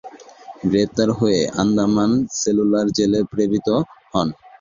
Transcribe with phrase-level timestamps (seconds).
[0.63, 3.67] গ্রেপ্তার হয়ে আন্দামান সেলুলার জেলে প্রেরিত
[4.13, 4.27] হন।